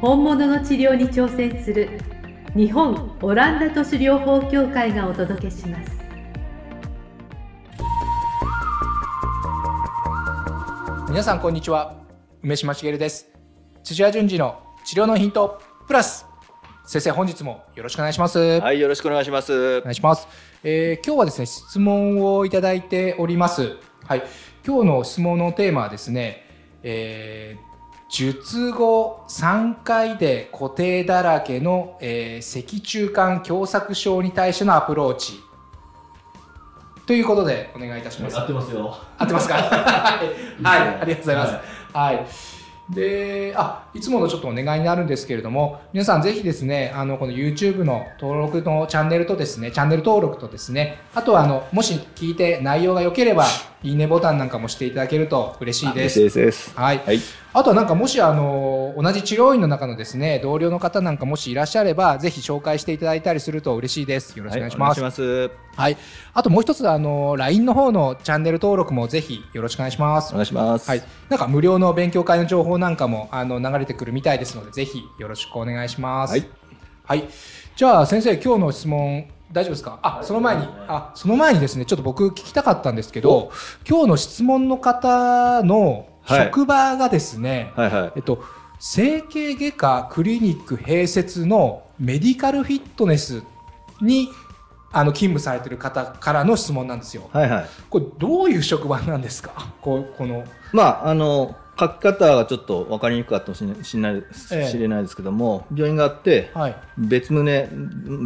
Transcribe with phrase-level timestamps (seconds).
[0.00, 1.98] 本物の治療に挑戦する
[2.54, 5.90] 日本オランダ都市療法協会がお届けします。
[11.08, 11.96] 皆さんこんにちは。
[12.44, 13.26] 梅島茂です。
[13.82, 16.26] 土屋順次の治療のヒントプラス。
[16.86, 18.38] 先生本日もよろしくお願いします。
[18.38, 19.78] はい、よろしくお願いします。
[19.78, 19.82] お。
[19.82, 20.28] 願いします、
[20.62, 23.76] えー今日はですね質問をいただいております。
[24.06, 24.22] はい。
[24.64, 26.46] 今日の質問のテーマはですね、
[26.84, 27.67] えー
[28.08, 35.40] 術後3回で固定だらけの、えー脊柱管狭窄症に対してのアプローチ
[37.06, 38.94] ということでお願いいたしますってますよ。
[39.18, 39.54] 合ってますか？
[39.60, 41.54] はい、はい、ありがとうございます。
[41.92, 42.26] はい。
[42.90, 53.44] で、あ、いつものちょっとお願いになるんですけれども、皆さんぜひですね、あの、この YouTube の登録のチャンネルとですね、チャンネル登録とですね、あとはあの、もし聞いて内容が良ければ、
[53.84, 56.18] いいねボタンなんかもしていただけると嬉しいです。
[56.18, 56.76] ですです。
[56.76, 56.98] はい。
[56.98, 57.20] はい。
[57.52, 64.36] あとはなんかもしあの同じ治療院の中のですね同僚の方なんかもしいらっしゃればぜひ紹介していただいたりすると嬉しいです。
[64.36, 65.00] よろしくお願いします。
[65.00, 65.50] はいいします。
[65.78, 65.96] はい。
[66.34, 70.32] あともう一つ、あの、LINE の方のチャンネル登録もぜひよろしくお願いします。
[70.32, 70.88] お願いします。
[70.88, 71.02] はい。
[71.28, 76.32] なんか無料の勉強会の情報なんかも、あの、流れてくるみたいですので、ぜひよろしくお願いします。
[76.32, 76.48] はい。
[77.04, 77.28] はい。
[77.76, 79.98] じゃあ、先生、今日の質問、大丈夫ですか？
[80.02, 83.50] あ、その前に、あ、その前にですね、ちょっと僕聞きたかったんですけど、
[83.88, 88.12] 今日の質問の方のはい職場がですね、はいはい。
[88.16, 88.44] えっと、
[88.78, 93.42] 整形外科クリニック併設のメディカルフィットネス
[94.02, 94.28] に
[94.92, 97.30] あの勤務されてる方からの質問なんですよ。
[97.32, 97.66] はいはい。
[97.88, 99.72] これどういう職場なんですか？
[99.80, 100.44] こうこの。
[100.74, 106.76] まあ、あの、書き方がちょっと分かりにくかったかもしれないしれないええ知れないですけども、病院があって、はい。
[106.98, 107.44] 別棟、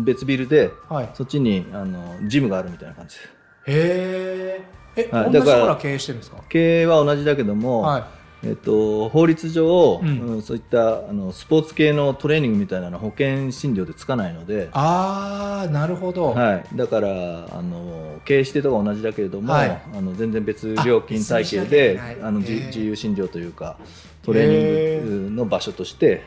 [0.04, 1.10] 別ビルで、はい。
[1.14, 3.28] そっちにあのジムがあるみたいな感じです。
[3.28, 4.64] へ
[4.96, 5.08] え。
[5.08, 6.38] え、はい同じとだから経営してるんですか？
[6.48, 8.04] 経営は同じだけども、はい。
[8.44, 10.19] えっと、法律上、うん。
[10.20, 16.30] うんそういったあのスポーツ系のトレーニングみたいなのは保険診療でつかないので、あー、なるほど。
[16.32, 17.08] はい、だから
[17.52, 19.82] あの経営してとか同じだけれども、はい。
[19.94, 22.66] あの全然別料金体系であのじへー。
[22.66, 23.76] 自由診療というか
[24.22, 26.25] トレーニングの場所として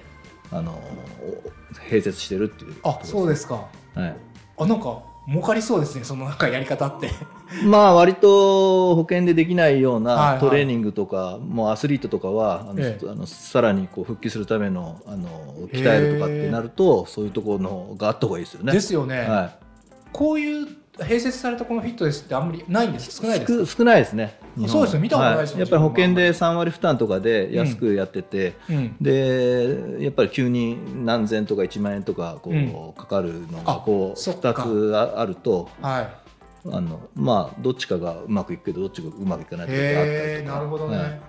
[0.51, 0.79] あの
[1.89, 3.67] 併設してるっていうあ、そうですすか。
[3.95, 4.15] はい、
[4.57, 7.09] あ、なんか、儲かりそうですね、そのなんかやり方って。
[7.65, 15.27] まあ割と保険でできないようないトレーニングとか、もうアスリートとかはあの、ええあのさらにこう復帰するためのあの
[15.71, 18.71] 鍛えるとかってなるとそういうところのがあった方がいいですよね。
[18.71, 19.21] ですよね。
[19.21, 19.51] は
[20.11, 20.67] こういう
[20.97, 23.65] 併設されたこのフィットネスってあんまりないんです少ないですか？
[23.65, 24.39] 少少ないですね。
[24.67, 28.95] そうですよ見たことないですよはやっぱり保険で3割負担とかで安くやってて、うん。
[29.01, 36.09] でやっぱり急に何千とか1万円とかこう、うんかかるのあがこうそっか2つああるとはい。
[36.71, 40.97] あのまあどっちかがうまくいくけどどっちかがうまくいかないっていうのがあったりとかなるほどね。
[40.97, 41.21] はい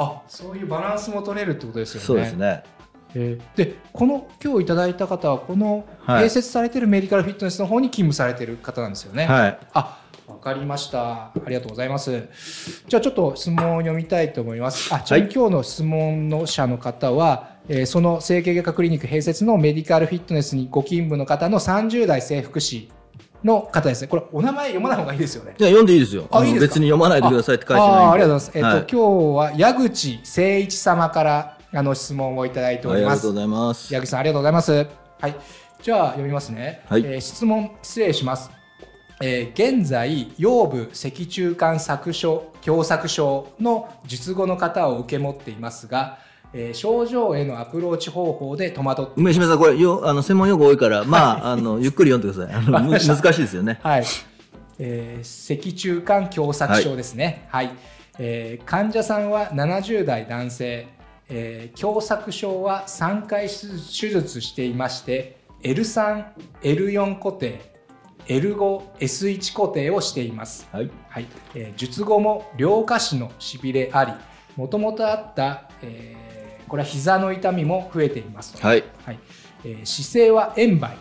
[0.00, 2.06] あ、そういうバランスも取れるってことですよね。
[2.06, 2.32] そうです。
[2.34, 2.62] ね。
[3.14, 9.26] へーで、この今日いただいた方はこのはい併設されているメディカルフィットネスの方に勤務されている方なんですよね。
[9.26, 9.58] はい。
[9.72, 11.26] あ、わかりました。
[11.26, 12.10] ありがとうございます。
[12.86, 14.94] じゃあちょっと質問を読みたいと思います。
[14.94, 22.88] あ、ちなみに今日の質問の者の方は、えーその整形外科クリニック併設のメディカルフィットネスにご勤務の方の30代性福祉
[23.44, 24.08] の方ですね。
[24.08, 25.54] これお名前読まない方がいいですよね。
[25.58, 26.26] いや読んでいいですよ。
[26.30, 26.68] のあいいですか？
[26.68, 27.90] 別に読まないでくださいって書いてない。
[27.90, 28.52] あありがとうございます。
[28.54, 33.32] えっと、はい今日は矢口誠一様からあの質問をいただいておりますはいありがとう。
[33.32, 33.94] ございます。
[33.94, 34.72] 矢口さんありがとうございます。
[35.20, 35.36] はい。
[35.82, 36.82] じゃあ読みますね。
[36.88, 38.50] はいえー質問失礼します。
[39.20, 46.18] えー現在腰部脊柱管削症狭窄症の術後の方を受け持っていますが、
[46.54, 53.20] えー症状へのアプローチ方法で戸惑って梅島さんこれよあの専門用語多いからまああのゆっくり読んでくださ い。
[53.20, 53.78] 難しいですよね。
[53.82, 54.04] はい。
[54.78, 57.46] えー脊柱管狭窄症ですね。
[57.50, 57.70] はい。
[58.18, 60.86] えー患者さんは70代男性、
[61.30, 66.24] えー狭窄症は3回手術していまして、L3、
[66.62, 67.60] L4 固定、
[68.26, 70.68] L5、S1 固定をしています。
[70.72, 70.90] はい。
[71.08, 71.26] はい。
[71.54, 74.12] えー術後も両下肢のしびれあり、
[74.56, 76.28] もともとあった、えー
[76.68, 78.54] これは膝の痛みも増えています。
[78.60, 78.84] はい。
[79.04, 79.18] はい
[79.64, 80.96] えー姿勢は円梅、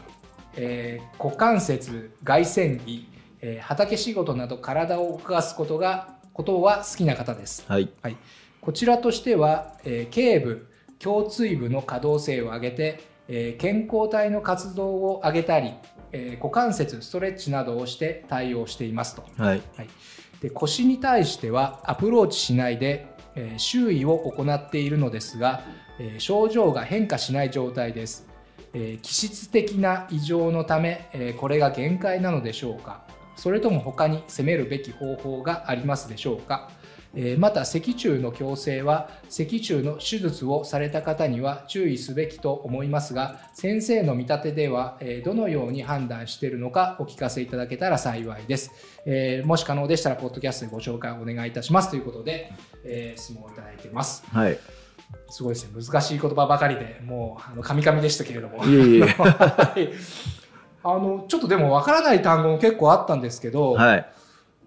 [0.56, 3.08] えー股関節外旋位、
[3.42, 7.90] えー畑仕事など体を動かすことがことは好きな方です、はい。
[8.02, 8.18] はい、
[8.68, 10.68] こちらとしては、えー、頸部
[11.02, 13.00] 胸椎部の可動性を上げて、
[13.30, 15.72] えー、健康体の活動を上げたり、
[16.12, 19.62] えー、股関節ストレッチなどをして対応していますと、はい。
[19.78, 19.90] はい、
[20.42, 25.62] で腰に対してはアプローチしないで、えー、周囲を行っているのですが、
[25.98, 28.28] えー、症状が変化しない状態です、
[28.74, 33.07] えー、気質的な異常のため、えー、これが限界なのでしょうか
[33.38, 36.70] それとも他に攻めるべき方法がありますでしょうか？
[37.40, 48.72] また脊柱の矯正は脊柱の手術をされた方には注意すべきと思いますが先生の見立てではどのように判断しているのかお聞かせいただけたら幸いです、
[49.06, 51.90] えもし可能でしたらポッドキャストでご紹介お願いいたします。
[51.90, 52.52] ということで、
[52.84, 54.24] え質問をいただいてます。
[54.32, 54.60] はい。
[55.30, 55.82] すごいですね。
[55.82, 58.64] 難しい言葉ばかりでもうあのカミカミでしたけれども。
[58.66, 59.94] いえいえ
[60.84, 64.06] あのちょっとでもわからない単語も結構あったんですけど、はい。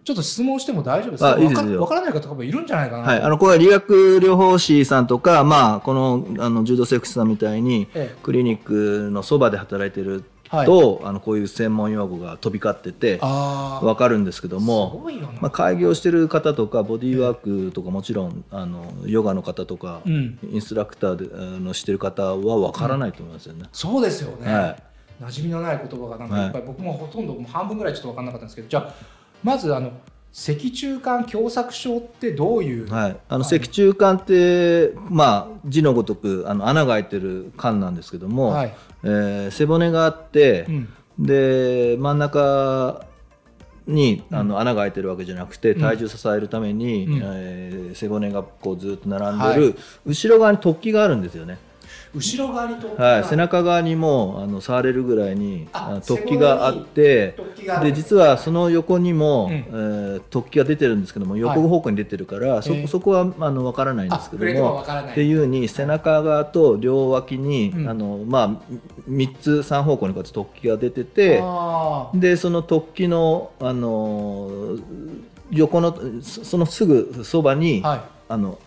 [0.03, 1.39] ちょっと質問しても大丈夫ですか？
[1.39, 3.03] いいですわからない方多分いるんじゃないかな。
[3.03, 3.21] はい。
[3.21, 10.67] あの、これは理学療法士さんとか、まあ、この、あの、柔道セックスさんみたいに、ええ、クリニックのそばで働いてると、はい、
[11.05, 15.09] あのこういう専門用語が飛び交ってて分かるんですけども
[15.41, 17.35] まあ、開業してる方とかボディーワー
[17.69, 23.61] クとかもちろんあのヨガの方とか、うん、インストラクターであのしてる方は分からないと思いますよね。
[23.63, 24.83] うん、そうですよね、はい、
[25.21, 26.49] 馴染みのない言葉がなんかい。
[26.49, 28.69] っぱい、はい、僕もほとんど半分ぐらいちょっと分からなかったんですけど。
[28.69, 28.95] じゃあ
[29.43, 29.93] まずあの
[30.33, 40.89] 脊柱管狭窄症ってどういう、はい、あの脊柱管って、まあ、字のごとくあの穴が開いてる管なんですけども、はい、えー、背骨があって、うん、
[41.19, 43.05] で真ん中
[43.89, 49.75] にあの穴が開いてるわけじゃなくて、体重支えるために、うん、えー、背骨がこうずっと並んでる、はい、
[50.07, 51.59] 後ろ側に突起があるんですよね。
[52.13, 57.37] 後ろ側に突起はい、背中側にもあの触れるぐらいに突起があって
[57.83, 68.75] で実はその横にも、うん、えー、突起が出てるんですけども横方向に出てるから、はい、そそこはあの分からないんですけどもっていうふうに背中側と両脇に、うん、あのまあ、
[69.09, 71.43] 3つ3方向にこうやって突起が出てて
[72.15, 74.79] でその突起のあの
[75.53, 78.59] 横のそのすぐそばに、はい、あの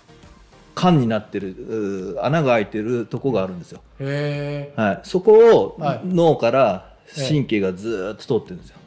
[0.76, 3.82] 管になってる穴が開いてるとこがあるんですよ。
[4.76, 8.78] はい、そこを脳から神経がずっと通ってるんですよ。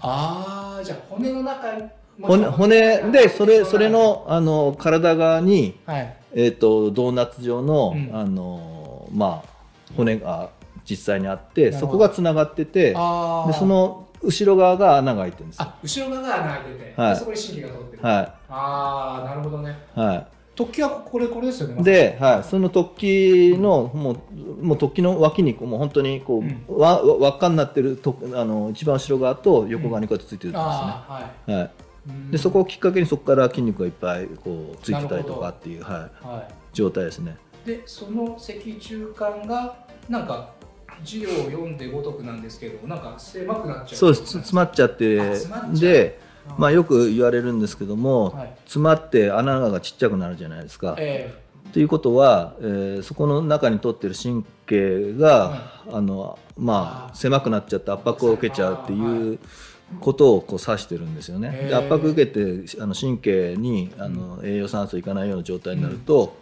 [0.00, 1.84] ああじゃあ骨の中に
[2.20, 9.48] 骨骨でそれそれのあの体側に、はい、えーと、ドーナツ状の、うん、あのまあ、
[9.96, 10.50] 骨が
[10.88, 20.26] 実際にあってそこがつながっててでその後ろ側が穴が開いてるんですあ後ろ側が穴が開いてて、はい、そこに神経が通ってる、はい、ああなるほどね、はい
[20.64, 21.82] 突起はこれこれですよね。
[21.82, 30.68] で、はい、その突起の、もうもう突起の脇にもう本当にこう、うん、輪輪っかになってるとあの一番後ろ側と横側にこうやってついてるんですね。
[30.68, 31.52] うん、はい。
[31.52, 31.70] はい。
[32.30, 37.36] でそこをきっかけにそこから筋肉がいっぱいこうついてたりとかっていう、はい、はい、状態ですね。
[37.64, 39.76] でその脊柱管が
[40.08, 40.50] なんか
[41.04, 45.16] 字を読んでごとくなんですけどなんか狭くなっちゃうそうです詰まっちゃって
[45.74, 46.20] で
[46.58, 50.96] まあ、よく言われるんですけども、はい、詰まって穴がちっちゃくなるじゃないですか。
[50.98, 59.38] えー、ということは、えー、そこの中に取ってる神経が、あのまあ、狭くなっちゃって圧迫を受けちゃうっていう
[60.00, 61.66] ことをこう指してるんですよね。
[61.68, 66.36] で圧迫受けてあの神経にあの栄養酸素いかないような状態になると、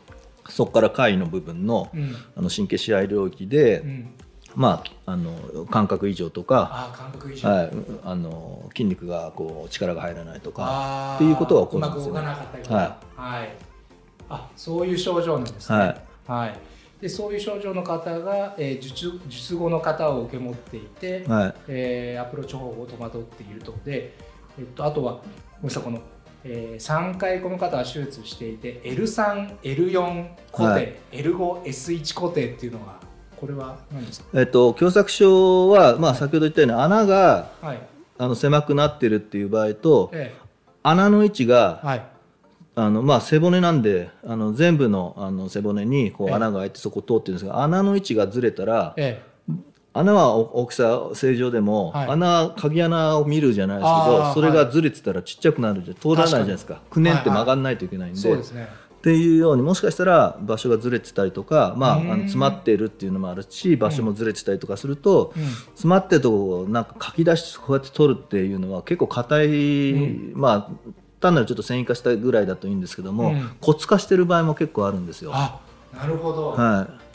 [0.46, 1.91] うん、そこから下位の部分の,、
[2.36, 4.05] あの神経支配領域で、
[4.57, 6.91] まあ、あの感覚異常とか
[7.43, 7.71] はい、
[8.05, 12.21] あの筋肉がこう力が入らないとかっていうことが起こるんですよ、ね。
[12.21, 13.57] はい、はい、
[14.29, 15.79] あそういう症状なんですね。
[15.79, 16.59] はい、はい、
[17.01, 21.55] でそういう症状の方が、えー、術術後の方を受け持っていて、はい。
[21.69, 23.75] えー、アプローチ方法を戸惑っていると。
[23.85, 24.17] で、
[24.59, 26.01] えっと、あとはごめんなさいこの
[26.43, 32.99] えー、3回この方は手術していて L3、L4 固定、はい、L5、S1 固定っていうのが
[33.41, 37.81] これは何ですか、えっと、狭窄症は、まあ、先ほど言ったように穴が、はい、
[38.19, 40.39] あの狭くなってるっていう場合と、ええ、
[40.82, 42.03] 穴の位置が、はい。
[42.77, 49.53] あのまあ、背骨なんであの全部のあの背骨にこう穴が開いてそこ通ってるんですが、ええ、穴の位置がずれたら、ええ、
[49.93, 56.81] 穴は大きさ正常でも、はい、穴鍵穴を見るじゃないですけどそれがずれてたらちっちゃくなるじゃ通らないじゃないですか。
[56.89, 58.29] くねって曲がんないといけないんで。
[58.31, 58.69] はいはいね、
[59.01, 69.47] っていうようにもしかしたら場所がずれてたりとか、まあ、あの詰まってるっていうのもあるし場所もずれてたりとかすると、うん、詰まってるとこをなんか書き出してこうやって取るっていうのは結構硬い、
[69.93, 70.71] うん、まあ
[71.19, 75.31] 単なるちょっと繊維化したぐらいだといいんですけども、うん、骨化してる場合も結構あるんですよ。
[75.33, 75.61] あ
[75.97, 77.09] なるほど、はい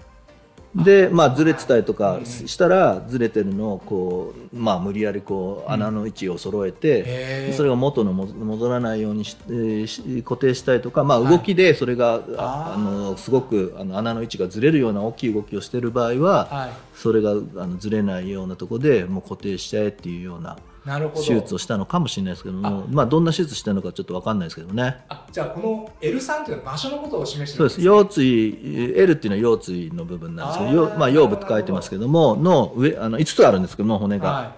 [0.75, 20.57] で、まあ、ずれてたりとかしたらずれてるのをこう、まあ、無理やりこう穴の位置を揃えて、それが元の戻らないようにし、えー、固定したりとか、まあ、動きでそれが、はい、あのすごくあの穴の位置がずれるような大きい動きをしている場合は、はい、それがあのずれないようなところでもう固定しちゃえっていうような。
[21.15, 25.03] 手術をしたのかもしれないですけどもまあ、どんな手術したのかちょっと分かんないですけどね。
[25.09, 28.13] あじゃあこの L3 というのは場所のことを示してるんです、ね、そうです。
[28.13, 34.51] 腰椎 L っていうのは腰椎の部分なんですけどまあ、腰部って書いてますけどもの上あの5つあるんですけども骨が、はい、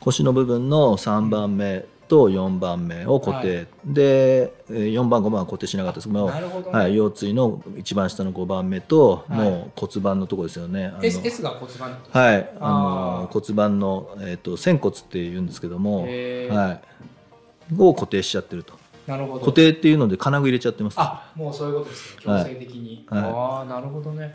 [0.00, 10.92] 腰の部分の3番目と4番目を固定、はい、で4番5番は固定しなかったですけどね、はい、腰椎の一番下の5番目と、はい、もう骨盤のところですよね。
[11.02, 12.50] S, S が骨盤はい。
[12.60, 18.74] あの骨盤の、えーと、仙骨っていうんですけども、はい、を固定しちゃってると。
[19.06, 19.40] なるほど。
[19.40, 20.96] 固定っていうので金具入れちゃってます。
[20.98, 22.22] あもうそういうことですね。
[22.24, 24.34] 強制的に、はい、ああなるほどね。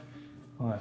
[0.58, 0.80] は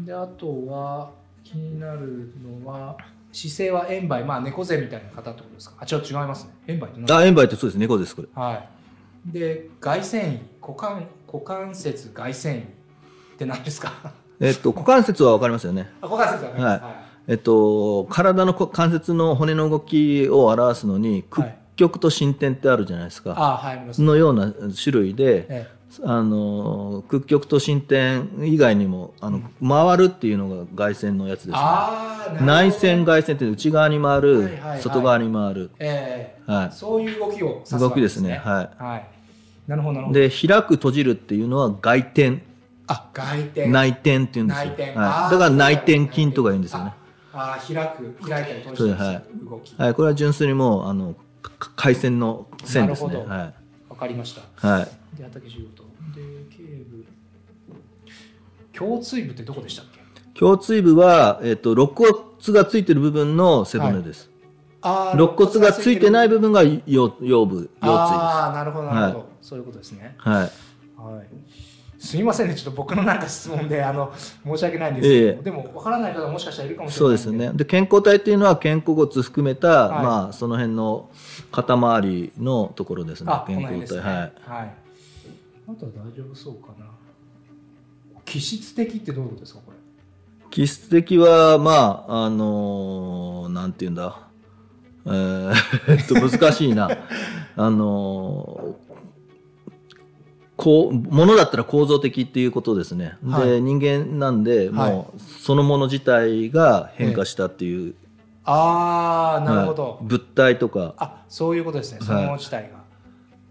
[0.00, 0.06] い。
[0.06, 1.10] であとは
[1.42, 2.32] 気になる
[2.64, 2.96] のは
[3.32, 5.76] 姿勢は円梅、まあ猫背みたいな方ってことですか？
[5.80, 6.50] あ、ちょっと違いますね。
[6.68, 7.78] 円梅ってあ、円梅ってそうです。
[7.78, 8.28] 猫です、これ。
[8.34, 9.32] はい。
[9.32, 12.64] で、外旋位、股関、股関節外旋位っ
[13.38, 13.92] て何ですか？
[14.40, 15.90] えっと、股関節はわかりますよね。
[16.00, 16.82] あ、股関節はわかります。
[16.82, 16.94] はい。
[17.28, 21.46] えっと、体の関節の骨の動きを表すのに、屈
[21.76, 23.34] 曲と伸展ってあるじゃないですか。
[23.36, 31.56] あ、はい、のような種類で、ええあの屈曲と進展以外にもあの、回るっていうのが外旋のやつですね。
[32.40, 38.36] 内旋外旋って内側に回る、はいはいはい、外側に回る、えー、はい、そういう動きをす、ね、動きですね。
[38.36, 39.06] はい、はい、
[39.66, 40.18] なるほどなるほど。
[40.18, 42.42] で開く閉じるっていうのは外転。
[42.86, 43.66] あ外転。
[43.68, 46.94] 内転っていうんですよ、はい、だから内転筋とか言うんですよね。
[47.34, 49.74] ああ開く開いたり閉じたりはい、動き。
[49.76, 49.94] はい。
[49.94, 51.14] これは純粋にもうあの
[51.76, 53.16] 回線の線ですね。
[53.16, 53.54] はい。
[53.90, 54.68] わかりました。
[54.68, 54.88] はい。
[55.16, 55.81] で畑仕事で
[56.50, 57.04] 頸部。
[58.78, 60.00] 胸椎部ってどこでしたっけ？
[60.40, 62.12] 胸椎部は、えっと、肋骨
[62.48, 64.30] がついてる部分の背骨です、
[64.80, 67.78] はい、肋骨がついてない部分が腰腰部腰椎です。
[67.82, 70.14] ああなるほどなるほど、はい、そういうことですね。
[70.16, 70.36] はい、
[70.96, 71.26] はい。
[71.98, 74.12] すみませんね、ちょっと僕のなんか質問であの
[74.44, 77.52] 申し訳ないんですけど、えー、でも分からない方もしかしたらいるかもしれないそうですね。
[77.54, 81.10] で健康体っていうのは肩甲骨含めた、はい、まあその辺の
[81.52, 83.32] 肩周りのところですね。
[83.46, 84.32] 健康体、ね、はい。
[84.44, 84.81] はい
[85.72, 86.86] あとは大丈夫そうかな。
[88.24, 89.76] 気質的ってどういうことですかこれ？
[90.50, 94.28] 気質的はまああのー、なんて言うんだ？
[95.06, 95.52] えー、
[96.04, 96.88] っと難しいな。
[97.56, 98.92] あのー
[100.54, 107.94] こうものだったら構造的っていうことですね、はい、で人間なんで、もうそのもの自体が変化したっていう、
[108.44, 110.94] ああなるほど、物体とか。
[110.98, 111.98] あそういうことですね。
[112.00, 112.84] そのもの自体が、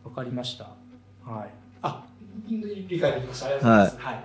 [0.06, 0.70] わ、かりました。
[1.26, 1.50] はい。
[1.50, 1.61] あ
[2.60, 4.24] 理解できましたありがとうございます、はい、はい、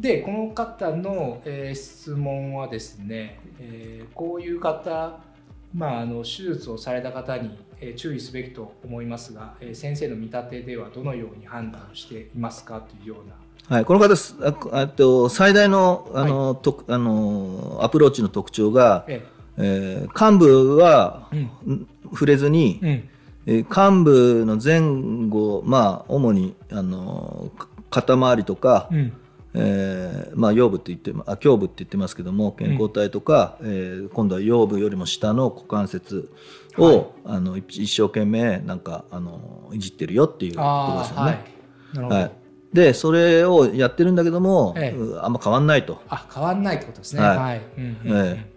[0.00, 5.20] でこの方の、えー、質問はですね、えー、こういう方
[5.74, 13.34] まあ、あの手術をされた方に、えー、注意すべきと思いますが、えー、先生の見立てではどのように判断していますかというような。
[13.76, 14.14] はい、この方
[14.72, 19.34] あと最大のあの、はい、とあのアプローチの特徴が、ええ。
[19.56, 21.36] えー、幹部は、う
[21.72, 22.88] ん、触れずに、うん。
[22.88, 23.08] え
[23.46, 27.50] 幹部の前後、まあ、主にあの
[27.90, 29.12] 肩周りとか、うん、
[29.54, 36.32] えー、まあ、腰部って言ってあ胸部って言ってますけども健康体とか、うん、えー、今度は腰部よりも下の股関節
[36.78, 42.08] を、はい、あの一生懸命なんかあのいじってるよっていうことですよね。
[42.08, 42.32] はい、
[42.72, 46.00] でそれをやってるんだけども、ええ、あんま変わんないと。
[46.08, 47.22] あ変わんないってことですね。
[47.22, 47.62] はい、はい。
[47.78, 48.52] うんうんうん、ええ、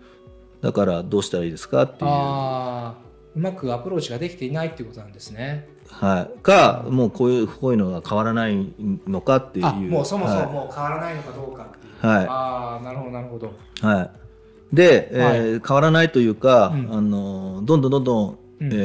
[0.61, 3.06] だからどうしたらいいですかっていう。
[3.37, 5.67] うまくアプローチができていないっていうことなんですね。
[5.91, 8.73] はい、か、もうこういうこういうのが変わらない
[9.07, 9.65] のかっていう。
[9.91, 14.01] もうそもそももう変わらないのかどうかっていう、はい、ああなるほどなるほど、は
[14.73, 18.75] い、で、えー、はい、変わらないというか、うん、あのどんどんどんどん、うん、え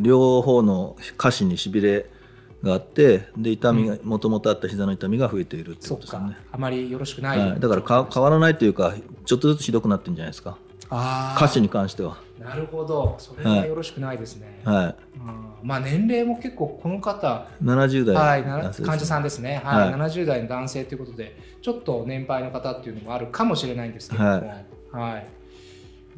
[0.00, 2.06] ー、両方の下肢にしびれ
[2.64, 6.36] があってで痛みがもともとあった膝の痛みが増えているってことですね。
[6.50, 8.92] あまりよろしくない、はい、だからか変わらないというか
[9.24, 10.58] ちょっとずつひどくなってるんじゃないですか
[10.90, 12.18] 歌手に関しては。
[12.38, 13.14] なるほど。
[13.18, 14.60] それはよろしくないですね。
[14.64, 14.96] はい、
[15.62, 24.44] まあ年齢も結構この方70代、はい、患者さんですね、はいはい、70代の男性ということでちょっと年配の方っていうのもあるかもしれないんですけれども、はい、
[24.90, 25.26] はい、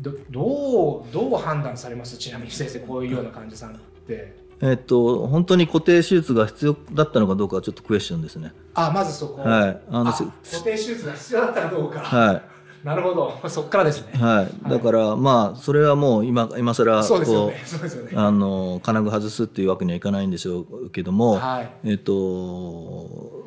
[0.00, 2.16] どどうどう判断されます？
[2.16, 4.46] ちなみに先生こういうような患者さんって。
[4.62, 8.54] えっと、本当に固定手術が必要だったのかどうかはちょっとクエスチョンですね。
[8.72, 10.24] あまずそこ、はい、あの固
[10.64, 12.00] 定手術が必要だったかどうか。
[12.00, 12.42] はい
[12.86, 14.12] なるほど、そこからですね。
[14.12, 18.12] はい、だから、まあ、それはもう今、今更、そううね。
[18.14, 23.44] あの、金具外すっていうわけにはいかないんでしょうけども、はい、えっと、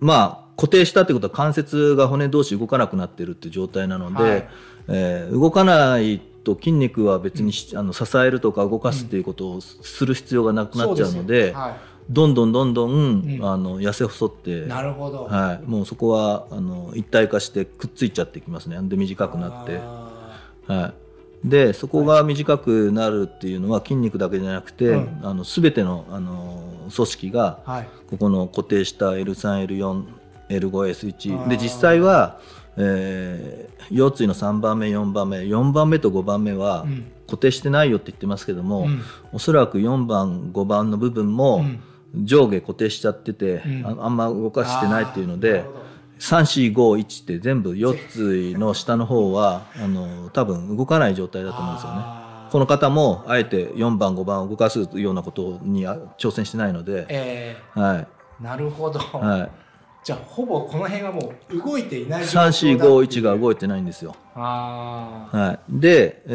[0.00, 4.48] まあ、固定したってことは関節が骨同士動かなくなってるっていう状態なので、はい、
[4.88, 11.50] えー、動かないと筋肉は別に、うん、あの支えるとか動かすっていうことをする必要がなくなっちゃうので。
[11.50, 12.94] うんどんどんどんどん、う
[13.38, 18.78] ん、あの痩せ細ってなるほど、はい、もうそこはあの一体化してくっついちゃってきますね。
[18.82, 19.80] で短くなって、
[20.72, 20.92] は
[21.44, 26.62] い、でそこが短くなるっていうのは筋肉だけじゃなくて、はい、あの全てのあの
[26.94, 32.38] 組織が、はい、ここの固定した L3L4L5S1 で実際は、
[32.76, 36.86] えー、腰椎の3番目4番目4番目と5番目は
[37.26, 41.82] 固定してないよって言ってますけども、うん、おそらく4番5番の部分も、うん
[42.24, 45.64] 上下固定しちゃってて、うん、あんま動かしてないっていうので
[46.18, 48.08] 3451って全部4
[48.54, 52.26] つの下の方はあの多分動かない状態だと思うんですよね。
[52.50, 59.50] この方もあえて4番5番を動かすようなことに挑戦してないので、えー、はい、なるほど、はい、
[60.04, 64.14] じゃあほぼこの辺はもう動いていない3451が動いてないんですよ。
[64.34, 66.30] はい、で、え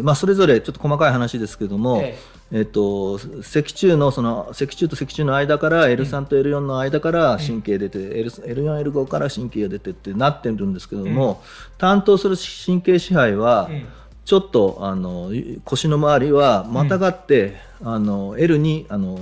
[0.00, 13.86] ーまあ、それぞれちょっと細かい話ですけども、えーえっと、脊柱のその脊柱と脊柱の間から L3 と L4 の間から神経出て、うん、L4、L5 から神経が出てってなってるんですけども、うん、担当する神経支配は、うん。
[14.30, 15.32] ちょっとあの
[15.64, 19.16] 腰の周りはまたがって、うん、あの L にあの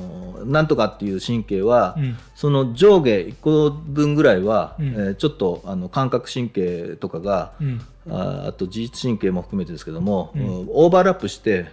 [0.45, 7.53] なんとかっていう神経は、うん、その上下1個分ぐらいは、うん、えー、ちょっとあの感覚神経とかが、
[8.11, 10.33] ああと自律神経も含めてですけども、
[10.69, 11.67] オーバーラップして、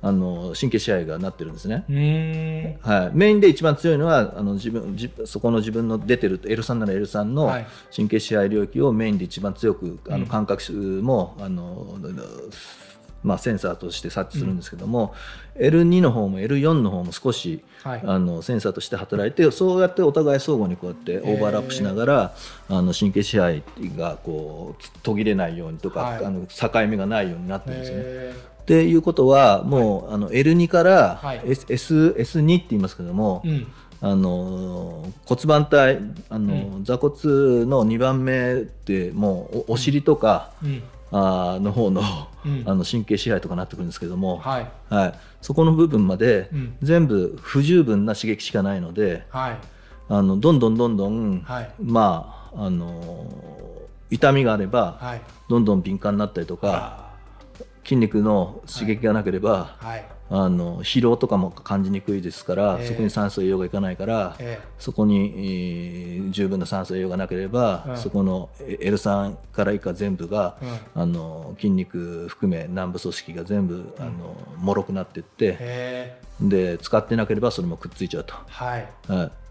[0.00, 2.78] あの神経支配がなってるんですね。
[2.82, 7.52] はい、メインで一番強いのはあの自分自そこの自分の出てる L3 なら L3 の
[7.94, 10.72] 神経支配領域をメインで一番強く、あの感覚
[11.02, 11.98] もあの
[13.22, 15.14] まあ、センサーとして察知するんですけども、
[15.56, 22.34] うん、L2 の方も L4 の方も少し、はい、あのセンサーとして働いてそうやってお互い相互にこうやってオーバーラップしながら、
[22.68, 23.62] あの神経支配
[23.96, 28.52] がこう途切れないようにとか、はい、あの境目がないようになってるんですね。
[28.62, 33.66] っていうことはもう、はい、あの L2 から S、S S2 って言いますけども、うん。
[34.04, 37.14] あの骨盤体あの、うん、座骨
[37.66, 40.82] の2番目ってもうお尻とか、うん、
[41.14, 46.48] あの方の,、あの神経支配とかなってくるんですけども、はい、はい、そこの部分まで
[46.82, 49.58] 全部不十分な刺激しかないので、はい、
[50.08, 53.26] あのどんどんどんどん、はい、まああの
[54.10, 57.12] 痛みがあれば、はい、どんどん敏感になったりとか
[57.84, 70.56] 筋肉の刺激がなければ、はい、あの疲労とかも感じにくいですから、えー、そこに酸素栄養がいかないから、えー、そこに、えー、十分な酸素栄養がなければ、うん、そこの L3 から以下全部が、
[70.94, 76.18] うん、あの筋肉含め軟部組織が全部、うん、あの脆くなっていって、え。
[76.42, 78.34] ー、で使ってなければそれもくっついちゃうと。
[78.46, 79.41] はい、はい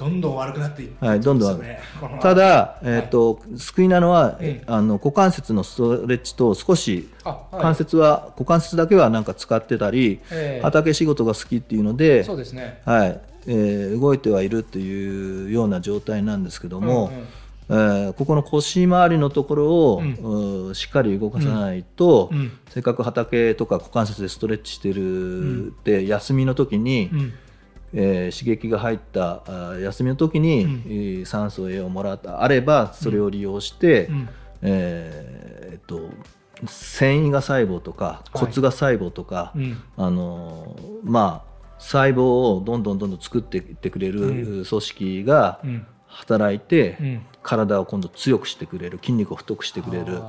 [0.00, 7.10] どんどん悪くなっていって、はい、どんどん悪くただ、えーと、はい、救いなのは、あの股関節のストレッチと少し、
[7.52, 13.20] 関節は股関節だけはなんか使ってたり、えー、畑仕事が好きっていうのでそうですね、はい。
[13.46, 17.10] えー、動いてはいるっていうような状態なんですけども、
[17.68, 27.32] うんうん、えー、ここの腰回りのところを、うん、しっかり動かさないと、うん、せっかく畑とか股関節でストレッチしてるって、休みの時に、うん
[27.92, 34.28] えー、刺激が入ったあ休みの時に、うん、えー、酸素栄養をもらったあればそれを利用して、うん、
[34.62, 36.10] えー、っと
[36.66, 45.60] 繊維が細胞とか骨が細胞とか、はい、あのまあ細胞をどんどんどんどん作っていってくれる組織が
[46.20, 50.20] 働いて、うん、体を今度強くしてくれる筋肉を太くしてくれる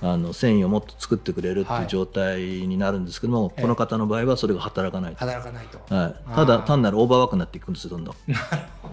[0.00, 8.14] あの繊維をもっと作ってくれるっていう状態になるんですけども、はい、この方の場合はそれが働かない働かないと、はい、ただ単なるオーバーワークになっていくんですよどんどん。
[8.32, 8.38] な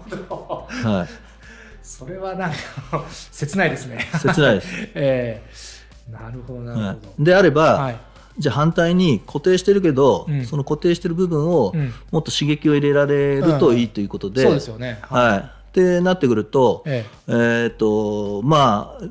[0.09, 1.07] るほど、はい、
[1.83, 2.57] それはなんか
[3.09, 4.07] 切ないですね。
[4.19, 7.99] 切ないです、えー、なるほどなるほど、はい、であれば、はい。
[8.39, 11.73] じゃあ反対に固定してるけど、うん、その固定してる部分を
[12.11, 17.31] もっと刺激を入れられるといいということで、そうですよね、はいってなってくると、ええ。
[17.31, 19.03] えー、とまあ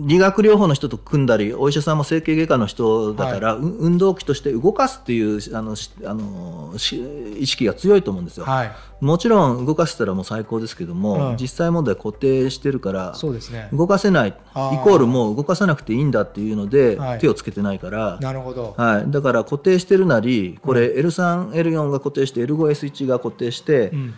[0.00, 24.14] 理学療法の人と組んだりお医者さんも整形外科の人だから、はい、運動器として動かすっていうあのあの意識が強いと思うんですよ、はい、もちろん動かせたらもう最高ですけども、うん、実際問題固定してるからそうです、ね、動かせないイコールもう動かさなくていいんだっていうので、はい、手をつけてないからなるほど、はい、だから固定してるなりこれ L3L4 が固定して L5S1 が固定して、うん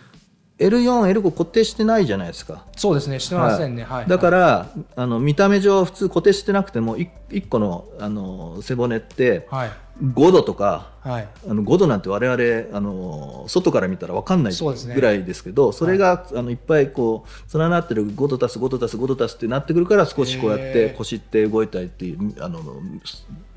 [0.61, 2.65] L4、L5 固定してないじゃないですか。
[2.75, 3.83] そうですね、してませんね。
[3.83, 4.07] はい。
[4.07, 9.71] だから、あの見た目上普通固定してなくても1個のあの背骨って、はい、
[10.03, 22.61] 5度とか、はい、あの5度なんて我々あの外から見たら分かんないぐらいですけどそ、ね,、れが、はい、あのいっぱいこう連なってる5度足す5度足す5度足すってなってくるから少しこうやって腰って動いたりっていうあの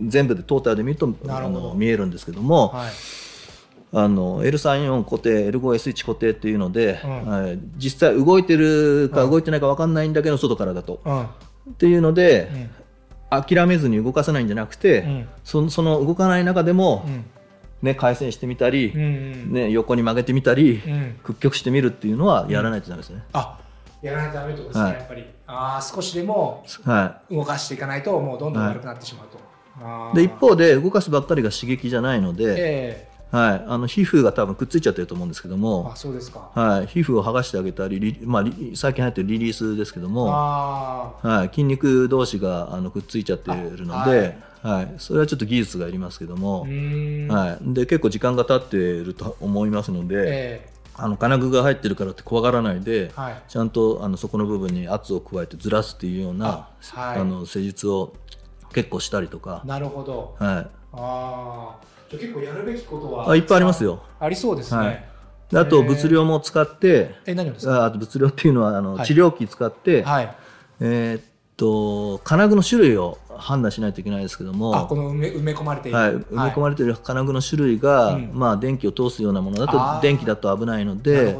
[0.03, 2.69] 全部でトータルで見るとあの見えるんですけども。
[2.69, 2.91] はい
[3.97, 11.27] あの L34 固定 L5S1 固定っていうので、うん、はい、実際動いてるか動いてないか分かんないんだけど、外からだと、うん、っ
[11.79, 12.51] ていうので、
[13.31, 17.07] うん、諦めずに動かさないんじゃなくて、そその動かない中でも、
[17.83, 20.83] ね、回線してみたり、うんうん、ね、横に曲げてみたり、
[21.23, 23.23] 屈曲してみるっていうのはやらないとダメですね。
[23.33, 23.61] あ
[24.03, 25.25] やらないとダメってことですね、はい、やっぱり。
[25.47, 26.65] あ少しでも
[27.31, 29.39] 動かしていかないともうどんどん悪くなってしまうと。
[29.85, 35.91] はい、で一方で動かすばっかりが刺激じゃないので、えはい、あの皮膚が多分くっついちゃってると思うんですけども。
[35.93, 38.45] あそうですか、はい、皮膚を剥がしてあげたり、まあ、
[38.75, 50.15] 最近流行ってるリリースですけども、はい、筋肉同士があのくっついちゃってるので、はい、はい、それはちょっと技術がいりますけども、はい、で結構時間が経っていると思いますので。
[50.19, 58.15] えーあの金具が入ってるからって怖がらないで、はい、ちゃんとあのそこの部分に圧を加えてずらすっていうようなあ、はい、あの施術を
[58.73, 59.63] 結構したりとか。
[59.65, 61.77] なるほど、はい、あ
[62.19, 64.03] 結構やるべきことはあいっぱいありますよ。
[64.21, 64.79] ありそうですね。
[64.79, 65.05] はい。
[65.55, 67.85] あと物量も使ってえ何ですか？
[67.85, 70.37] あと物量っていうのはあの、治療器使って、はい、
[70.81, 71.23] えー、っ
[71.57, 74.77] と金具の種類を判断しないといけないですけども。
[74.77, 81.37] あこの埋め埋め込まれている、はい、埋め込まれている金具の種類が、まあ、電気を通すようなものだと電気だと危ないので。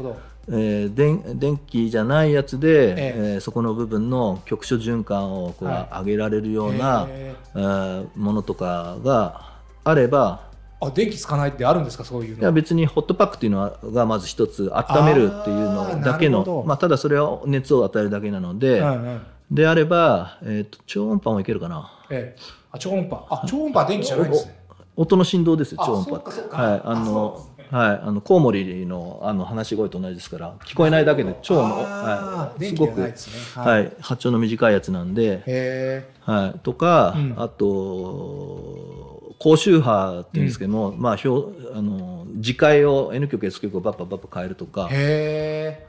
[0.47, 3.37] えー、電電気じゃないやつで、ええ。
[3.37, 10.41] ー、そこの部分の局所循環をこう、はい、上げられるような、えー、ものとかがあれば
[10.81, 12.03] あ電気つかないってあるんですか？
[12.03, 12.41] そういうの。
[12.41, 23.25] いや別にホットパックっていうのがまず一つ温めるっていうのだけのまあ、ただそれは熱を与えるだけなので、うんうん、であれば、えーと、超音波もいけるかな、ええ、あ超音波。
[23.29, 24.59] あ超音波電気じゃないですね。
[24.97, 26.17] 音の振動ですよ超音波。
[26.17, 33.15] ってはいあのはい、あのコウモリのあの話し声と同じですから聞こえないだけで超の、はい、すごく、ね、
[33.55, 44.89] はい、波長の短いやつなんで、はい、とか、うん、あと高周波っていうんですけども、うん、まあ表あの磁界を N 極 S 極をバッパバッパ変えるとか。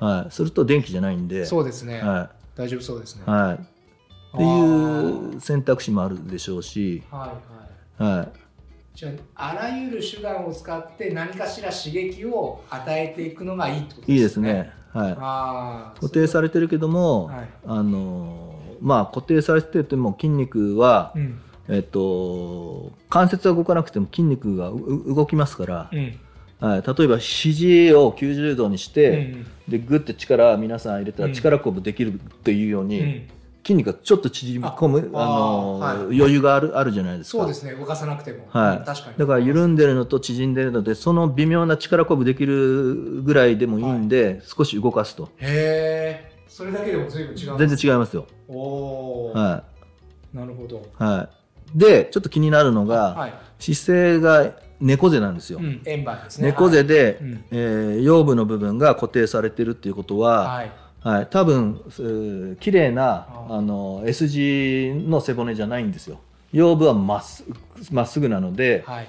[0.00, 1.46] はい、すると電気じゃないんで。
[1.46, 7.02] そうですね、はい、大丈夫そうですね、はい、っていう選択肢もあるでしょうし。
[7.11, 7.32] は
[7.98, 8.28] いはい、はい、
[8.94, 14.14] じゃああらゆる手段を使って何かしら刺激を与えていくのがいいってことですね。
[14.14, 14.72] いいですね。
[14.92, 16.00] はい。
[16.00, 26.18] 固定されてるけども、はい、あのまあ固定されてても筋肉は、うんえっと、関節は動かなくても筋肉が動きますから、うん、
[26.61, 33.29] はい、例えば肘を90度にして、うん、でグッて力皆さん入れたら力こぶできるっていうように、うん、
[33.64, 37.38] 筋肉がちょっと縮み込むあの、はい、余裕があるあるじゃないですか。
[37.38, 37.72] そうですね。
[37.72, 39.16] 動かさなくても、はい、確かに。
[39.18, 45.31] だから緩んでるのと縮んでるのでその微妙な力こぶできるぐらいでもいいんで、はい、少し動かすと。
[45.38, 48.26] へえそれだけでも随分違う全然違いますよ。
[48.48, 49.64] おお、は
[50.33, 50.83] い、なるほど。
[50.94, 51.36] はい
[51.76, 55.58] でちょっと気になるのが、はい、姿勢が猫背なんですよ。
[55.60, 56.48] うん、円盤ですね。
[56.48, 57.14] 猫背で、はい、
[57.52, 66.18] えー、腰部の部分が固定されてるっていうことは、はい、はい、多分綺麗なあの S 字の背骨じゃないんですよ。
[66.52, 67.44] 腰部はまっす
[67.90, 69.08] まっすぐなので、はい、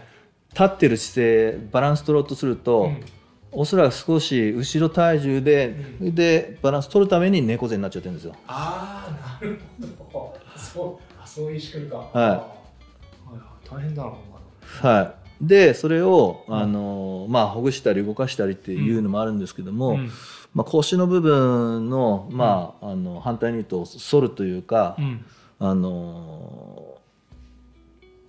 [0.51, 3.03] 立ってる姿勢バランス取ろうとすると、うん、
[3.51, 8.36] おそらく少し後ろ体重で、うん、でバランス取るために猫背になっちゃってるんですよ。
[8.47, 9.08] あ
[9.41, 9.60] あなる
[9.97, 10.60] ほど。
[10.60, 11.97] そうそういう仕組みか。
[11.97, 12.57] はい。
[13.69, 14.12] 大変だな。
[14.82, 15.27] はい。
[15.41, 20.12] でそれを、あのまあ、ほぐしたり動かしたりっていうのもあるんですけども、うん、
[20.56, 25.25] まあ、腰の部分の,、まあ、あの反対に言うと反るというか、うん、
[25.60, 26.97] あの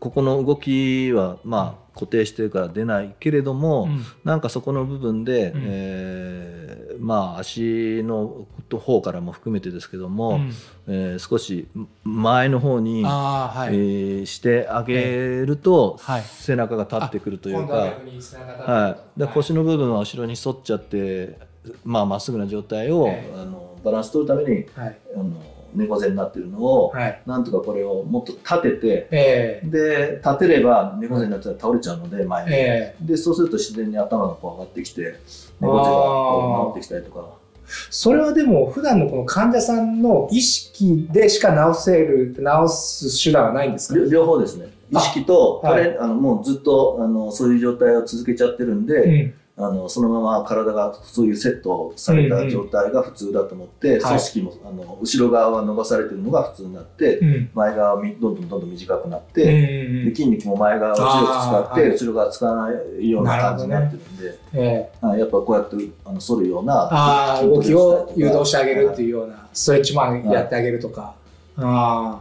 [0.00, 10.52] ここの動きは、まあ、固定してるから出ないけれども、うん、なんかそこの部分で、うん、えー、まあ足の方からも含めてですけども、うん、
[10.86, 11.66] えー、少し
[12.04, 21.36] 前の方に、はい、えー、してあげると、はい、背中が立ってくるというか、はい、で腰の部分は後ろに反っちゃって
[21.84, 25.32] まあまっすぐな状態を、あのバランス取るために、はい、あの
[25.78, 35.18] 猫背になってるのを、はい、なんとかこれをもっと立てて、えー、で立てれば猫背になったら倒れちゃうので前に、えー、でそうすると自然に頭がこう上がってきて
[35.60, 37.38] 猫背がこう治ってきたりとか。
[37.90, 42.42] それはでも普段のこの患者さんの意識でしか治せる治
[42.74, 44.10] す手段はないんですか？
[44.10, 44.68] 両方ですね。
[44.90, 64.38] 意識と、はい、あのもうずっとあのそういう状態を続けちゃってるんで、あのそのまま体がそういうセットされた状態が普通だと思って、うんうん、組織も、あの後ろ側は伸ばされてるのが普通になって、うん、前側はどんどんどんどん短くなって、うんうん、で筋肉も前側を強く使って、後ろ側使わないような感じになってるんで、ね。
[64.52, 71.14] えー、やっぱこうやってあの反るようなあ動きを誘導してあげるっていうようなストレッチマンやってあげるとか、
[71.56, 72.20] あ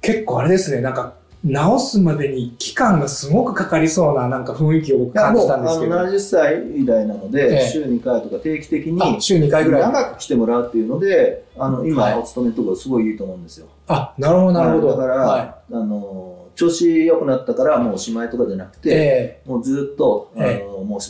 [0.00, 0.80] 結構あれですね。
[0.80, 5.94] なんか直すまでに期間がすごくかかりそうななんか雰囲気を僕感じたんですけど。
[5.94, 13.66] 70歳以来なので、ええ、週2回とか定期的に週2回ぐらい長く来てもらうっていうので、あの今お勤めのところすごいいいと思うんですよ。
[13.88, 14.96] あ、なるほどなるほど。
[14.96, 21.00] だから、はい、あの調子良くなったからもうおしまいとかじゃなくて、え、もうずっとあの、もう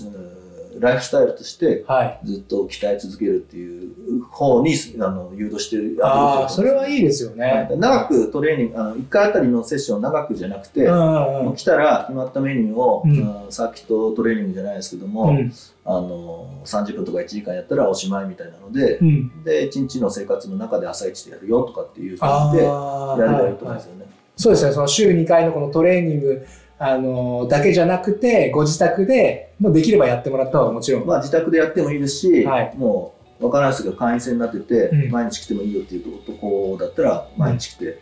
[0.78, 1.84] ライフスタイルとして
[2.24, 7.68] ずっと鍛え続けるっていう方にあの誘導してるああそれはいいですよね。
[7.76, 15.52] 長くトレーニングあの1回あたりのセッション長くじゃなくて、もう来たら決まったメニューを、うん、さっきとトレーニングじゃないですけども、うん、
[15.84, 24.00] あの30分とか1時間やったらおしまいみたいなので、うん、で1日の生活の中で朝一でやるよとかっていう感じでやればいいと思うんですよね。
[24.00, 24.72] はいはい、そうですね。
[24.72, 26.46] その週2回のこのトレーニング
[26.78, 31.06] あの、だけじゃなくて、ご自宅で、もうできればやってもらった方がもちろん。
[31.06, 38.00] まあ自宅でやってもいいですし、はい、もう、わからないですけど、会員制になってて、うん、毎日来てもいいよっていう男だったら、毎日来て、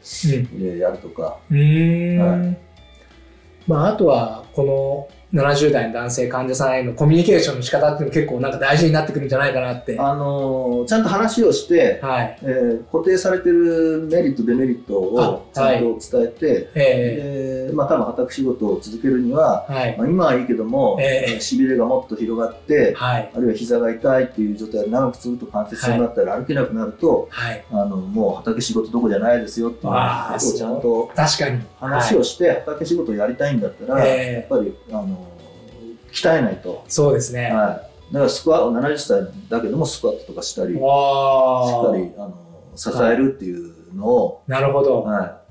[0.54, 1.38] うん、やるとか。
[1.50, 2.18] うん。
[2.18, 2.58] はい、
[3.66, 9.98] まあ、あとは、この、70代の男性患者さんへのコミュニケーションの仕方っていうの結構なんか大事になってくるんじゃないかなって。
[9.98, 17.52] あのー、ちゃんと話をして、はい、えー、固定されてるメリット、デメリットをちゃんと伝えて、はい、え。
[17.72, 31.10] ー、まあ多分畑仕事を続けるには、はい、まあ、今はいいけども、えー、しびれがもっと広がって、はい、あるいは膝が痛いっていう状態で長く続くと関節症になったら歩けなくなると、はい、あのもう畑仕事どこじゃないですよっていうことをちゃんと
[31.80, 35.21] 話をして、畑仕事をやりたいんだったら、やっぱりあの
[36.12, 36.84] 鍛えないと。
[36.88, 37.50] そうですね。
[37.50, 38.14] はい。
[38.14, 40.84] だからスクワット、70歳だけどもスクワットとかしたり、しっか
[41.96, 42.36] りあの
[42.76, 44.42] 支えるっていうのを。
[44.46, 45.02] なるほど。
[45.02, 45.42] はい。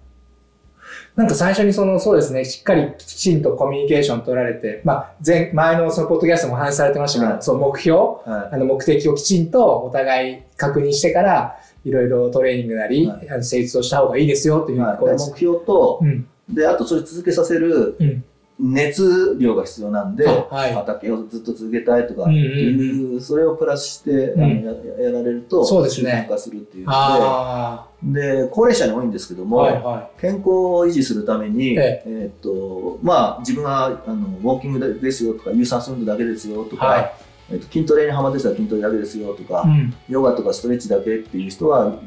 [1.16, 18.24] なんか最初にその、そうですね、しっかりきちんとコミュニケーション取られて、まあ、前、前のそのポッドキャストも話されてましたけど、はい、その目標、はい、あの目的をきちんとお互い確認してから、いろいろトレーニングなり、はい、あの成立をした方がいいですよっていう、はい、目標と、うん、で、あとそれ続けさせる、うん
[18.62, 26.28] 熱量が必要なんで、はい、畑をずっと続けたいとかっていう、うんうん、それをプラスして、うん、あのややられると、そうですね。
[26.30, 32.32] 化するっていうので、で、高齢者に多いんですけども、はいはい、健康を維持するために、ええ。
[32.36, 37.12] ー、っと、まあ、自分はあのウォーキングですよとか、有酸素運動だけですよとか、はい。
[37.52, 42.00] えっと、筋トレにハマってたら筋トレだけですよとか、うん、ヨガとかストレッチだけっていう人は、うん、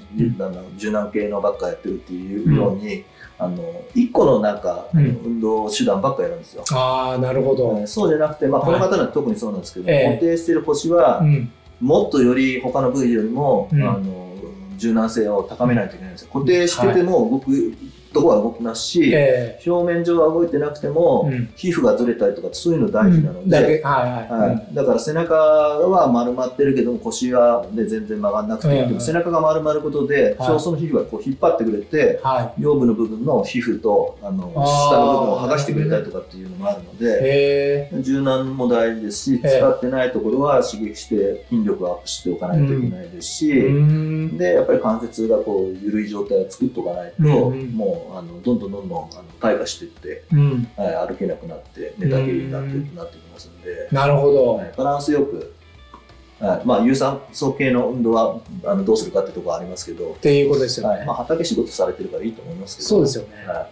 [0.77, 3.05] 柔軟系のばっかやってるっていうように、うん、
[3.39, 3.57] あの
[3.95, 6.65] 1個のなんか、うん、運動手段ばっかやるんですよ。
[6.73, 11.23] ああなるほど、えー、そうじゃなくて、まあ、この方は特にそうなんですけど、はい、固定してる腰は、
[11.81, 14.25] もっとより他の部位よりも、あの
[14.77, 16.31] 柔軟性を高めないといけないんですよ。
[16.33, 24.75] 固定してても動く、はいとこは動きますし、えー、表面上は動いてなくても、うん、皮膚がずれたりとかそういうの大事なので、はいはい。
[24.75, 55.55] だから背中は丸まってるけども腰は、ね、全然曲がんなくて、うん、背中が丸まることで、はい、その皮膚がこう引っ張ってくれて、はい、腰部の部分の皮膚とあの下の部分を剥がしてくれたりとかっていうのもあるので柔軟も大事ですし使ってないところは刺激して筋力をアップしておかないといけないですし、うん、でやっぱり関節がこう緩い状態を作っておかないと、もうあのどんどんどんどんあの退化していって、うん、はい、歩けなくなって寝たきりになってなってきますんで、なるほど、はい、バランスよく
[56.41, 62.89] はい、まあ有酸素系の運動はあのどうするかってところありますけどっていうことですよね、はい、まあ、畑仕事されてるからいいと思いますけど。
[62.89, 63.67] そうですよね、はい、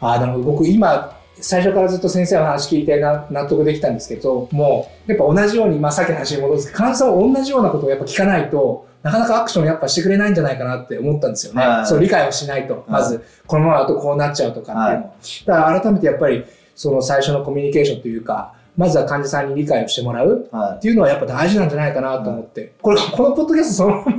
[0.00, 0.44] あなるほど。
[0.44, 11.64] 僕今最初からずっと先生の話聞いてな納得できたんですけどもうやっぱ同じように、まあ、さっきの話に戻す患者さんは同じようなことをやっぱ聞かないとなかなかアクションやっぱしてくれないんじゃないかなって思ったんですよね。
[11.64, 15.04] はい、そう理解をしないと、まず、このままだとこうなっちゃうとかっていうの。
[15.06, 16.42] はい、だから改めてやっぱり、
[16.74, 22.72] その最初のコミュニケーションというか、まずは患者さんに理解をしてもらうっていうのはやっぱ大事なんじゃないかなと思って。
[22.80, 24.10] これ、このポッドキャストそのまま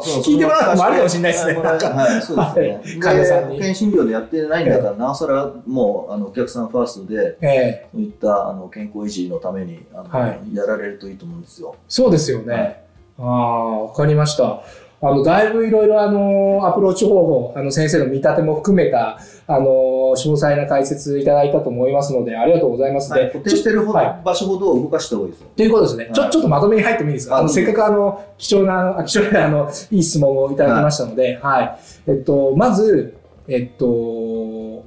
[0.00, 1.54] 聞いてもらうのもあるかもしれないですね。
[1.54, 2.98] はい、そうですね。
[3.00, 3.56] 患者さんに。
[3.56, 11.74] 保険診療でやってないんだから、なおさらもう、あの、お客さんファーストで、えそういった、あの、健康維持のために、あの、はい、やられるといいと思うんですよ。
[11.88, 12.82] そうですよね。
[13.18, 14.62] ああ、わかりました。
[15.04, 23.12] あの、だいぶいろいろあの、アプローチ方法、あの、先生の見立ても含めた、あの、詳細な解説いただいたと思いますので、ありがとうございます。
[23.12, 25.48] はい、固定してる場所ほど動かした方がいいですよ。
[25.56, 26.10] ということですね。
[26.14, 27.38] ちょ、ちょっとまとめに入ってもいいですか？
[27.38, 31.78] あの、せっかくあの、貴重な、貴重な、あの、いい質問をいただきましたので、はい。
[32.06, 33.16] えっと、まず、
[33.48, 34.84] えっと、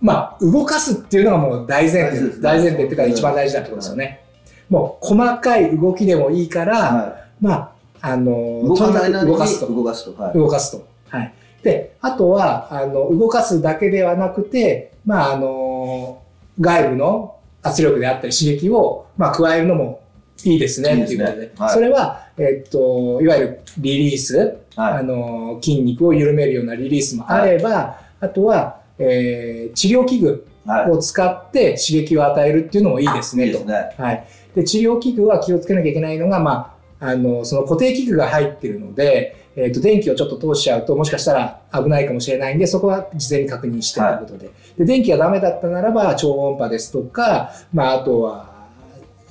[0.00, 4.24] まあ、動かすっていうのがもう大前提、大前提っていうか一番大事なところですよね。
[4.68, 9.66] もう細かい動きでもいいから、はい、まあ、あの、動かない動かすと。
[9.66, 10.22] 動かすと。
[10.22, 10.86] はい、動かすと。
[11.08, 11.34] はい。
[11.62, 16.22] で、あとは、あの、動かすだけではなくて、まあ、あの、
[16.60, 20.00] 外部の圧力であったり刺激を、まあ、加えるのも
[20.44, 21.52] いいですね、っていうことで。
[21.58, 30.46] はい、それは、えっと、いわゆるリリース、はい、あの、筋肉を緩めるようなリリースもあれば、はい、あとは、えー、治療器具
[30.90, 33.58] を使って刺激を与えるっていうのもいいですね、と。
[33.58, 34.26] いいね、はい。
[34.54, 44.46] で、治療器具は気をつけなきゃいけないのが、まあ、あの、その固定器具が入ってるので、えっ、ー、と、電気をちょっと通しちゃうと、もしかしたら危ないかもしれないんで、そこは事前に確認してということで。
[44.46, 48.50] はい、で、電気がダメだったならば、超音波ですとか、まあ、あとは、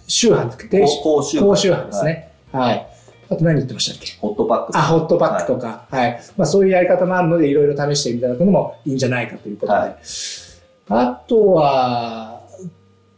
[0.08, 1.45] 周波高周波。
[1.45, 2.32] 高周波ですね。
[2.51, 2.89] はい、はい
[3.32, 4.17] あと何言ってましたっけ？
[4.19, 5.86] ホットパックあ、ホットパックとか。
[5.91, 6.12] はい。
[6.13, 9.79] はい、まあそういうやり方もあるので、いろいろ試していただくのもいいんじゃないかということで。
[9.79, 9.95] はい、
[10.88, 12.41] あとは、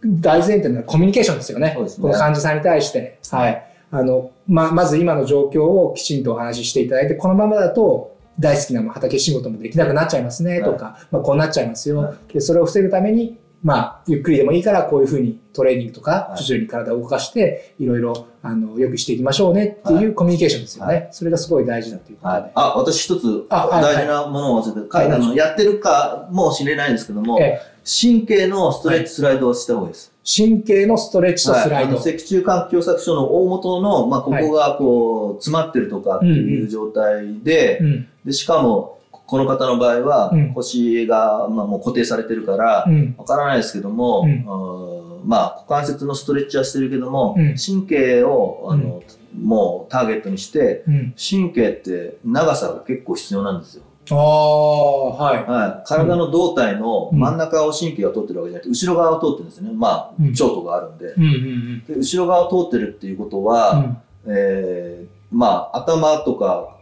[0.04, 1.68] 大前提のコミュニケーションですよね。
[1.70, 1.78] ね。
[2.02, 3.20] この患者さんに対して。
[3.32, 3.71] はい。
[3.92, 11.98] あの、ま、まず今の状況をきちんとお話ししていただいて、このままだと大好きな畑仕事もできなくなっちゃいますねとか、はい、まあこうなっちゃいますよ。
[11.98, 20.93] はい、で、それを防ぐためにまあ、ゆっくりでもいいから、こういうふうにトレーニングとか、徐々に体を動かして、いろいろ、あの、よくしていきましょうねっていうコミュニケーションですよね。
[20.95, 22.41] はい、それがすごい大事だということで。
[22.41, 27.39] はい、あ、私一つ、大事なものを忘れて、はい、あの、やってるかもしれないんですけども、
[27.86, 30.12] 神経のストレッチスライドをした方がいいです。
[30.24, 32.00] 神経のストレッチとスライド。
[32.00, 37.80] 脊柱管狭窄症の大元の、まあ、ここがこう、詰まってるとかっていう状態で、
[38.26, 39.01] で、しかも、
[39.32, 49.02] この方の場合は、腰が、まあ、もう固定されてるから、わからないですけども、うん、まあ、股関節のストレッチはしてるけども、神経を、あの、
[49.41, 50.84] もうターゲットにして、
[51.15, 53.84] 神経って長さが結構必要なんですよ。
[54.10, 55.46] ああ、はい。
[55.46, 55.88] はい。
[55.88, 59.72] 体の胴体の真ん中を神経が通ってるわけじゃなくて、後ろ側を通ってるんですよね。
[59.74, 61.94] まあ、腸とかあるんで。
[61.94, 66.81] で後ろ側を通ってるっていうことは、えー、まあ、頭とか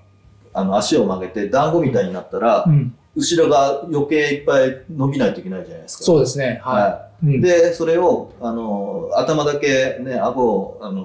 [0.54, 6.04] あの足を曲げて団子みたいになったら、うん、後ろが余計いっぱい伸びないといけないじゃないですか。
[6.04, 6.62] そうですね。
[6.64, 6.84] はい。
[6.84, 11.04] はいうん、で、それを、あの、頭だけね、顎を、あの、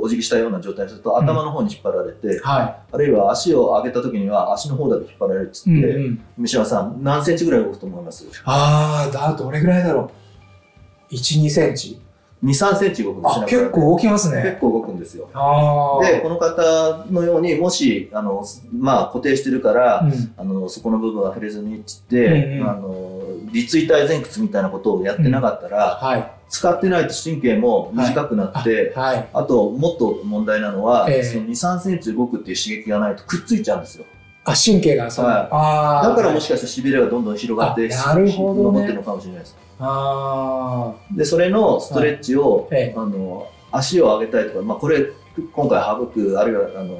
[0.00, 8.26] お辞儀したような状態にすると、頭の方に引っ張られて、はい、あるいは足を上げた時には足の方だけ引っ張られるっつって、うんうん、三島さん、何センチぐらい動くと思います？
[8.44, 10.12] ああ、だ、どれぐらいだろ
[11.10, 12.00] う？1、2センチ
[12.44, 13.46] 2、3センチ動くんですね。
[13.46, 14.42] 結構動きますね。
[14.42, 15.26] 結構動くんですよ。
[15.26, 18.44] で、この方のように、もし、あの、
[18.78, 23.22] まあ、固定してるから、うん、あの、そこの部分が触れずにって、うんうん、あの、
[23.52, 34.04] 立位体前屈みたいなことをやってなかったら、うんはい、使ってないと神経も短くなって、はい、あと、もっと問題なのは、えー、その2、3センチ動くっていう刺激がないとくっついちゃうんですよ。
[34.44, 35.24] あ、神経が、そう。
[35.24, 39.56] はい、あだからもしかしたら痺れがどんどん広がって、なるほど、ね、残ってるのかもしれないです。
[39.78, 45.06] あでそれのストレッチを、はい、あの足を上げたいとか、まあ、これ
[45.52, 46.98] 今回省くあるいはあの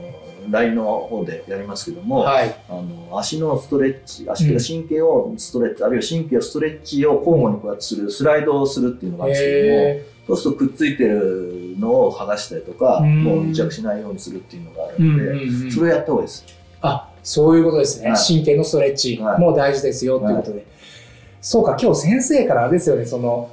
[0.50, 16.44] LINE の方でやりますけども、はい、あの足のストレッチ足の神経をストレッチ、うん、あるいは神経をストレッチを交互にこうやってするスライドをするっていうのがあるんですけどもそうするとくっついてるのを剥がしたりとか、もう癒着しないようにするっていうのがあるので、うんうんうん、それをやった方がいいです。
[16.80, 20.66] あそういうことですね、はい、神経のストレッチも大事ですよっていうことで。
[21.46, 23.52] そうか、今日先生からあれですよね、その、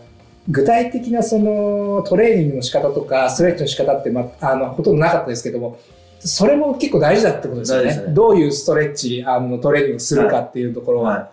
[0.50, 5.78] 具体的なそのトレーニングの仕方とか、ストレッチの仕方って、まあ、の、ほとんどなかったですけども、
[6.18, 7.96] それも結構大事だってことですよね。
[7.96, 11.10] ねどういうストレッチ、あの、トレーニングするかっていうところは。
[11.12, 11.30] はいはい、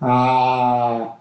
[0.00, 1.16] ああ、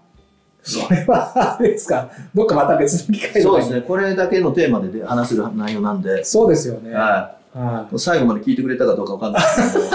[0.62, 6.26] それは、あれですか、どっかまた別の機会そうですね、これだけのテーマで話せる内容なんで。
[6.26, 6.94] そうですよね。
[6.94, 9.86] はいはい、最後まで聞いてくれたかどうかわかんないですけど。
[9.88, 9.90] い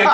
[0.00, 0.10] や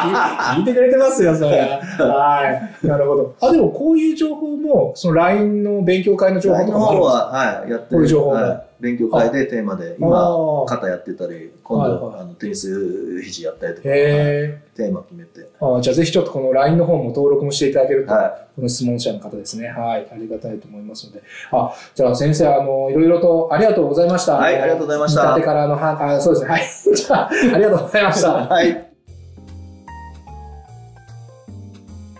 [0.57, 1.59] 聞いてくれてますよ、それ
[1.99, 2.07] は。
[2.07, 2.43] は
[2.83, 2.87] い。
[2.87, 3.35] なるほど。
[3.41, 7.17] あ、でもこういう情報も、その LINE の勉強会の情報とかもあるんですか？
[7.17, 7.31] は、
[7.61, 7.87] はい、やってる。
[7.91, 8.33] こういう情報も。
[8.37, 15.49] はい勉強会でテーマで、今、肩やってたり、今度、あのテニス肘やったりとか、テーマ決めて。
[15.61, 18.12] あじゃあぜひちょっとこの LINE の方も登録もしていただけると、
[18.57, 19.69] この質問者の方ですね。
[19.69, 20.07] はい。
[20.12, 21.23] ありがたいと思いますので。
[21.53, 24.35] あ、じゃあ先生、あの、いろいろとありがとうございました。
[24.35, 25.23] はい、ありがとうございました。
[25.23, 26.51] 見立てからのは、あ、そうですね。
[26.51, 26.62] はい。
[26.95, 28.33] じゃあ、ありがとうございました。
[28.33, 28.93] はい。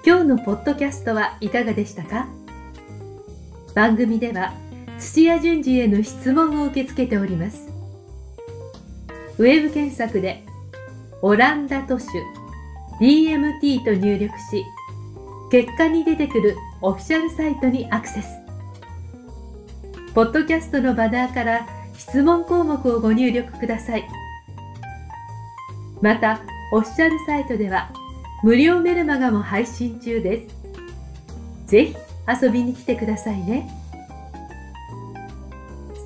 [0.07, 2.29] 今日のポッドキャストはいかがでしたか？
[3.75, 4.53] 番組では
[4.98, 7.68] 土屋順次への質問を受け付けております。
[9.38, 10.44] ウェブ検索で
[11.22, 12.06] オランダ都市
[13.00, 14.64] DMT と入力し、
[15.50, 18.28] 結果に出てくるオフィシャルサイトにアクセス。
[20.14, 21.66] ポッドキャストのバナーから
[21.97, 24.09] 質問項目をご入力ください。
[26.01, 26.40] また、
[26.72, 27.92] オフィシャルサイトでは
[28.42, 30.57] 無料メルマガも配信中です。
[31.66, 31.97] ぜひ
[32.42, 33.68] 遊びに来てくださいね。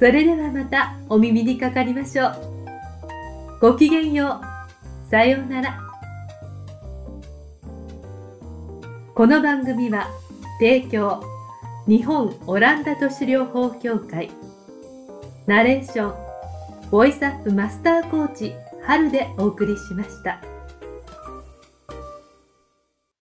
[0.00, 2.34] それではまたお耳にかかりましょう。
[3.60, 4.40] ごきげんよ
[5.06, 5.10] う。
[5.10, 5.78] さようなら。
[9.14, 10.08] この番組は
[10.58, 11.22] 提供
[11.86, 14.30] 日本オランダ都市療法協会
[15.46, 20.40] ナレーションボイスアップマスターコーチ春でお送りしました。